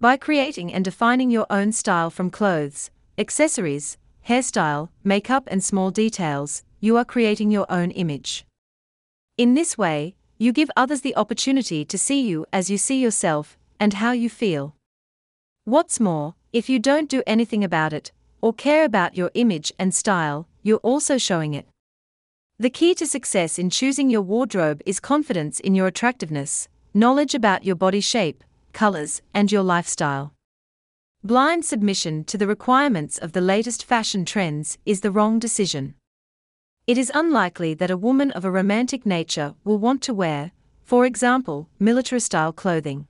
[0.00, 6.62] By creating and defining your own style from clothes, accessories, hairstyle, makeup, and small details,
[6.80, 8.46] you are creating your own image.
[9.36, 13.58] In this way, you give others the opportunity to see you as you see yourself
[13.78, 14.74] and how you feel.
[15.66, 18.10] What's more, if you don't do anything about it,
[18.40, 21.66] or care about your image and style, you're also showing it.
[22.58, 27.64] The key to success in choosing your wardrobe is confidence in your attractiveness, knowledge about
[27.66, 28.42] your body shape,
[28.72, 30.34] colors, and your lifestyle.
[31.22, 35.94] Blind submission to the requirements of the latest fashion trends is the wrong decision.
[36.86, 40.52] It is unlikely that a woman of a romantic nature will want to wear,
[40.82, 43.06] for example, military style clothing.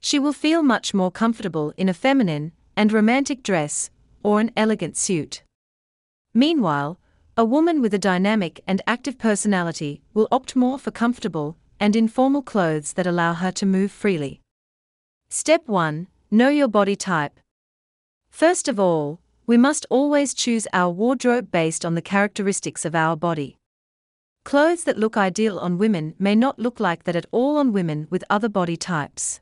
[0.00, 3.90] She will feel much more comfortable in a feminine and romantic dress
[4.22, 5.42] or an elegant suit.
[6.34, 7.00] Meanwhile,
[7.36, 12.42] a woman with a dynamic and active personality will opt more for comfortable and informal
[12.42, 14.40] clothes that allow her to move freely.
[15.36, 17.40] Step 1 Know your body type.
[18.30, 23.16] First of all, we must always choose our wardrobe based on the characteristics of our
[23.16, 23.56] body.
[24.44, 28.06] Clothes that look ideal on women may not look like that at all on women
[28.10, 29.40] with other body types.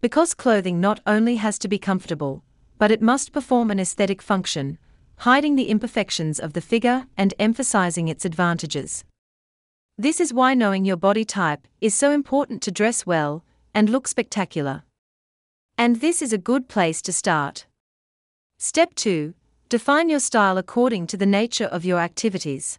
[0.00, 2.42] Because clothing not only has to be comfortable,
[2.78, 4.78] but it must perform an aesthetic function,
[5.18, 9.04] hiding the imperfections of the figure and emphasizing its advantages.
[9.98, 13.44] This is why knowing your body type is so important to dress well
[13.74, 14.82] and look spectacular.
[15.76, 17.66] And this is a good place to start.
[18.58, 19.34] Step 2
[19.68, 22.78] Define your style according to the nature of your activities.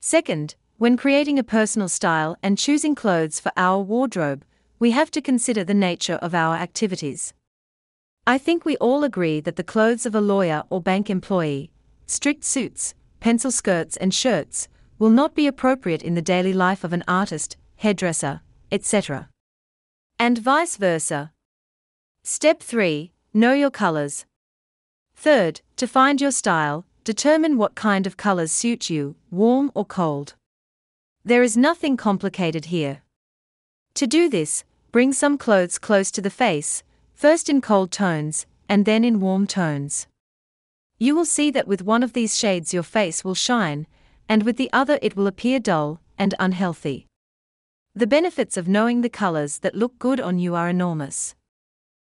[0.00, 4.44] Second, when creating a personal style and choosing clothes for our wardrobe,
[4.78, 7.32] we have to consider the nature of our activities.
[8.26, 11.70] I think we all agree that the clothes of a lawyer or bank employee,
[12.06, 14.68] strict suits, pencil skirts, and shirts,
[14.98, 19.28] will not be appropriate in the daily life of an artist, hairdresser, etc.
[20.18, 21.32] And vice versa.
[22.26, 24.24] Step 3 Know your colors.
[25.14, 30.34] Third, to find your style, determine what kind of colors suit you, warm or cold.
[31.22, 33.02] There is nothing complicated here.
[33.96, 36.82] To do this, bring some clothes close to the face,
[37.12, 40.06] first in cold tones, and then in warm tones.
[40.98, 43.86] You will see that with one of these shades your face will shine,
[44.30, 47.06] and with the other it will appear dull and unhealthy.
[47.94, 51.34] The benefits of knowing the colors that look good on you are enormous.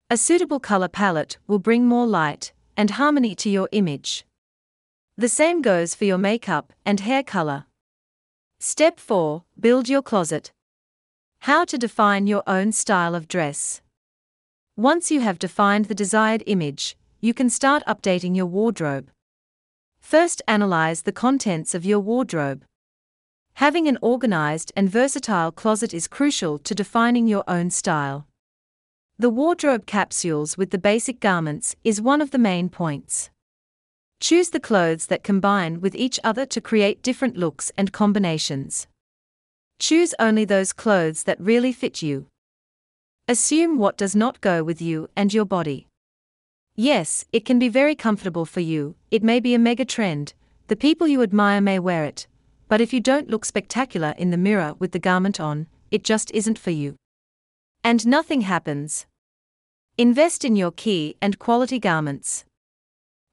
[0.09, 4.25] A suitable color palette will bring more light and harmony to your image.
[5.17, 7.65] The same goes for your makeup and hair color.
[8.61, 10.53] Step 4 Build your closet.
[11.41, 13.83] How to define your own style of dress.
[14.77, 19.11] Once you have defined the desired image, you can start updating your wardrobe.
[19.99, 22.65] First, analyze the contents of your wardrobe.
[23.55, 28.29] Having an organized and versatile closet is crucial to defining your own style.
[29.19, 33.31] The wardrobe capsules with the basic garments is one of the main points.
[34.21, 38.87] Choose the clothes that combine with each other to create different looks and combinations.
[39.79, 42.27] Choose only those clothes that really fit you.
[43.27, 45.87] Assume what does not go with you and your body.
[46.75, 50.35] Yes, it can be very comfortable for you, it may be a mega trend,
[50.67, 52.27] the people you admire may wear it,
[52.69, 56.31] but if you don't look spectacular in the mirror with the garment on, it just
[56.33, 56.97] isn't for you.
[57.87, 59.07] And nothing happens.
[59.97, 62.45] Invest in your key and quality garments.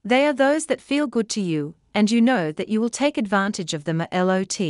[0.04, 3.18] They are those that feel good to you, and you know that you will take
[3.18, 4.60] advantage of them at LOT.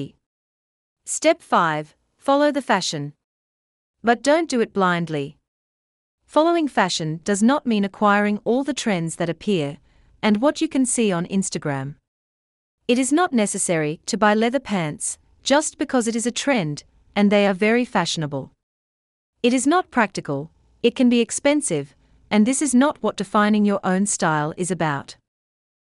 [1.05, 3.13] Step 5 Follow the fashion.
[4.03, 5.37] But don't do it blindly.
[6.25, 9.77] Following fashion does not mean acquiring all the trends that appear
[10.23, 11.97] and what you can see on Instagram.
[12.89, 16.85] It is not necessary to buy leather pants just because it is a trend
[17.15, 18.54] and they are very fashionable.
[19.45, 20.51] It is not practical,
[20.83, 21.95] it can be expensive,
[22.31, 25.17] and this is not what defining your own style is about.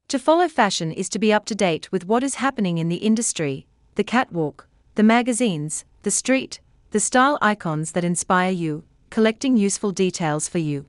[0.08, 2.96] To follow fashion is to be up to date with what is happening in the
[2.96, 6.58] industry, the catwalk, the magazines, the street,
[6.90, 10.86] the style icons that inspire you, collecting useful details for you.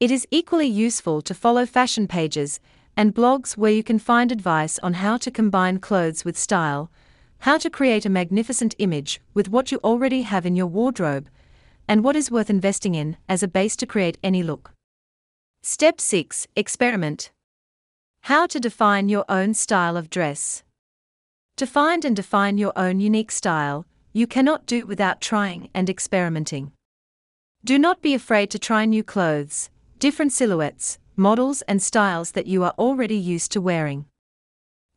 [0.00, 2.58] It is equally useful to follow fashion pages
[2.96, 6.90] and blogs where you can find advice on how to combine clothes with style,
[7.46, 11.28] how to create a magnificent image with what you already have in your wardrobe,
[11.90, 14.70] and what is worth investing in as a base to create any look.
[15.60, 17.32] Step 6 Experiment.
[18.22, 20.62] How to define your own style of dress.
[21.56, 26.70] To find and define your own unique style, you cannot do without trying and experimenting.
[27.64, 32.62] Do not be afraid to try new clothes, different silhouettes, models, and styles that you
[32.62, 34.04] are already used to wearing.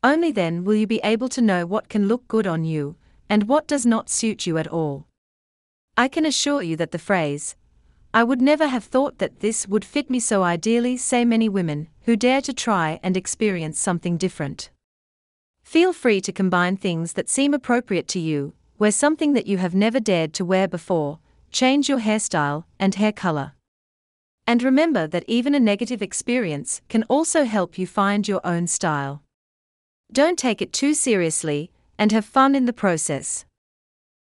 [0.04, 2.94] Only then will you be able to know what can look good on you
[3.28, 5.08] and what does not suit you at all.
[5.96, 7.54] I can assure you that the phrase,
[8.12, 11.88] I would never have thought that this would fit me so ideally, say many women
[12.02, 14.70] who dare to try and experience something different.
[15.62, 19.74] Feel free to combine things that seem appropriate to you, wear something that you have
[19.74, 21.20] never dared to wear before,
[21.52, 23.52] change your hairstyle and hair color.
[24.46, 29.22] And remember that even a negative experience can also help you find your own style.
[30.12, 33.44] Don't take it too seriously, and have fun in the process.